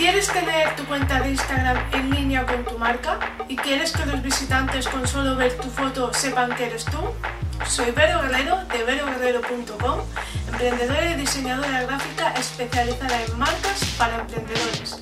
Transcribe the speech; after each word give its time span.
¿Quieres 0.00 0.28
tener 0.28 0.74
tu 0.76 0.86
cuenta 0.86 1.20
de 1.20 1.28
Instagram 1.28 1.76
en 1.92 2.08
línea 2.08 2.46
con 2.46 2.64
tu 2.64 2.78
marca? 2.78 3.18
¿Y 3.48 3.56
quieres 3.56 3.92
que 3.92 4.06
los 4.06 4.22
visitantes 4.22 4.88
con 4.88 5.06
solo 5.06 5.36
ver 5.36 5.58
tu 5.58 5.68
foto 5.68 6.14
sepan 6.14 6.56
que 6.56 6.68
eres 6.68 6.86
tú? 6.86 6.96
Soy 7.68 7.90
Vero 7.90 8.22
Guerrero 8.22 8.64
de 8.64 8.82
veroguerrero.com, 8.82 10.00
emprendedora 10.48 11.10
y 11.10 11.14
diseñadora 11.16 11.82
gráfica 11.82 12.32
especializada 12.32 13.22
en 13.24 13.38
marcas 13.38 13.84
para 13.98 14.20
emprendedores. 14.20 15.00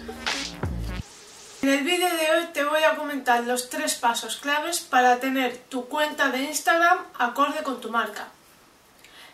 En 1.62 1.68
el 1.68 1.84
vídeo 1.84 2.08
de 2.08 2.30
hoy 2.32 2.46
te 2.52 2.64
voy 2.64 2.82
a 2.82 2.96
comentar 2.96 3.44
los 3.44 3.70
tres 3.70 3.94
pasos 3.94 4.38
claves 4.38 4.80
para 4.80 5.20
tener 5.20 5.58
tu 5.68 5.86
cuenta 5.86 6.30
de 6.30 6.42
Instagram 6.42 6.98
acorde 7.20 7.62
con 7.62 7.80
tu 7.80 7.88
marca. 7.88 8.26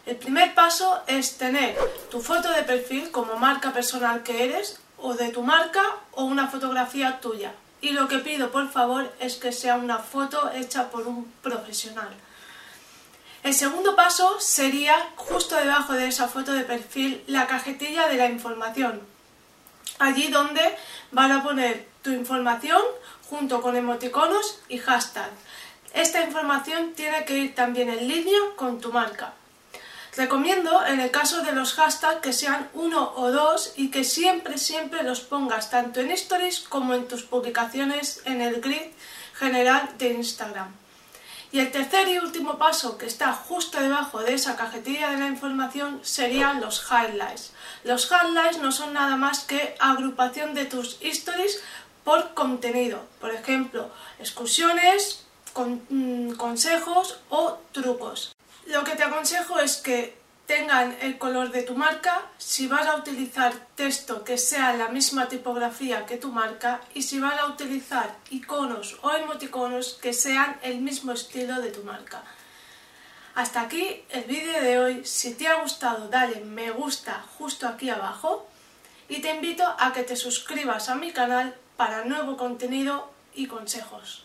El 0.05 0.16
primer 0.16 0.52
paso 0.52 1.02
es 1.06 1.38
tener 1.38 1.74
tu 2.10 2.20
foto 2.20 2.52
de 2.52 2.65
perfil 2.65 3.10
como 3.10 3.37
marca 3.37 3.73
personal 3.73 4.23
que 4.23 4.45
eres 4.45 4.78
o 5.06 5.12
de 5.12 5.28
tu 5.28 5.42
marca 5.42 5.84
o 6.12 6.24
una 6.24 6.48
fotografía 6.48 7.20
tuya. 7.20 7.52
Y 7.82 7.90
lo 7.90 8.08
que 8.08 8.20
pido 8.20 8.50
por 8.50 8.70
favor 8.70 9.12
es 9.20 9.36
que 9.36 9.52
sea 9.52 9.77
una 9.77 9.98
foto 9.98 10.50
hecha 10.52 10.90
por 10.90 11.06
un 11.06 11.30
profesional. 11.42 12.08
El 13.42 13.52
segundo 13.52 13.94
paso 13.94 14.40
sería 14.40 14.96
justo 15.16 15.56
debajo 15.56 15.92
de 15.92 16.08
esa 16.08 16.27
foto 16.27 16.54
de 16.54 16.64
perfil 16.64 17.22
la 17.27 17.46
cajetilla 17.46 18.08
de 18.08 18.16
la 18.16 18.30
información. 18.30 19.02
Allí 19.98 20.28
donde 20.28 20.74
van 21.12 21.32
a 21.32 21.42
poner 21.42 21.86
tu 22.00 22.10
información 22.10 22.80
junto 23.28 23.60
con 23.60 23.77
emoticonos 23.77 24.60
y 24.70 24.78
hashtag. 24.78 25.30
Esta 25.92 26.24
información 26.24 26.94
tiene 26.94 27.27
que 27.27 27.36
ir 27.36 27.55
también 27.55 27.91
en 27.91 28.08
línea 28.08 28.41
con 28.56 28.80
tu 28.80 28.91
marca. 28.91 29.34
Recomiendo 30.16 30.86
en 30.86 31.00
el 31.00 31.10
caso 31.10 31.42
de 31.42 31.52
los 31.52 31.74
hashtags 31.74 32.20
que 32.20 32.32
sean 32.32 32.68
uno 32.75 33.12
o 33.16 33.33
dos 33.33 33.72
y 33.77 33.91
que 33.91 34.05
siempre, 34.05 34.58
siempre 34.58 35.02
los 35.02 35.20
pongas 35.20 35.70
tanto 35.70 36.00
en 36.00 36.12
stories 36.12 36.61
como 36.61 36.94
en 36.94 37.08
tus 37.08 37.25
publicaciones 37.25 38.22
en 38.24 38.41
el 38.41 38.61
grid 38.61 38.92
general 39.34 39.91
de 39.98 40.12
Instagram. 40.12 40.72
Y 41.50 41.58
el 41.58 41.72
tercer 41.72 42.08
y 42.08 42.19
último 42.19 42.58
paso 42.58 42.97
que 42.97 43.06
está 43.06 43.33
justo 43.33 43.80
debajo 43.80 44.20
de 44.20 44.34
esa 44.34 44.56
cajetilla 44.56 45.11
de 45.11 45.19
la 45.19 45.27
información 45.27 46.00
serían 46.02 46.61
los 46.61 46.84
highlights. 46.91 47.52
Los 47.83 48.08
highlights 48.11 48.58
no 48.58 48.70
son 48.70 48.92
nada 48.92 49.17
más 49.17 49.41
que 49.41 49.74
agrupación 49.80 50.55
de 50.55 50.64
tus 50.64 50.98
stories 51.00 51.61
por 52.05 52.34
contenido. 52.34 53.05
Por 53.20 53.34
ejemplo, 53.34 53.91
excursiones, 54.20 55.24
mm, 55.91 56.33
consejos 56.33 57.19
o 57.30 57.58
trucos. 57.72 58.34
Lo 58.67 58.83
que 58.83 58.97
te 58.97 59.03
aconsejo 59.03 59.59
es 59.59 59.77
que 59.77 60.17
tengan 60.47 60.97
el 61.01 61.19
color 61.19 61.51
de 61.51 61.62
tu 61.62 61.75
marca, 61.75 62.23
si 62.39 62.67
vas 62.67 62.87
a 62.87 62.97
utilizar 62.97 63.53
texto 63.75 64.25
que 64.25 64.39
sea 64.39 64.75
la 64.75 64.89
misma 64.89 65.29
tipografía 65.29 66.07
que 66.07 66.17
tu 66.17 66.31
marca 66.33 66.81
y 66.95 67.03
si 67.03 67.19
vas 67.19 67.39
a 67.39 67.47
utilizar 67.47 68.17
iconos 68.31 68.98
o 69.03 69.12
emoticonos 69.12 69.98
que 70.01 70.12
sean 70.12 70.59
el 70.62 70.81
mismo 70.81 71.12
estilo 71.12 71.61
de 71.61 71.70
tu 71.70 71.83
marca. 71.83 72.23
Hasta 73.35 73.62
aquí 73.62 74.05
el 74.11 74.25
vídeo 74.25 74.61
de 74.61 74.79
hoy. 74.79 75.05
Si 75.05 75.35
te 75.35 75.48
ha 75.48 75.61
gustado 75.61 76.09
dale 76.09 76.41
me 76.41 76.70
gusta 76.70 77.25
justo 77.39 77.67
aquí 77.67 77.91
abajo 77.91 78.48
y 79.09 79.20
te 79.20 79.35
invito 79.35 79.65
a 79.79 79.92
que 79.92 80.05
te 80.05 80.17
suscribas 80.17 80.89
a 80.89 80.95
mi 80.95 81.12
canal 81.12 81.55
para 81.77 82.05
nuevo 82.05 82.37
contenido 82.37 83.11
y 83.35 83.47
consejos. 83.47 84.25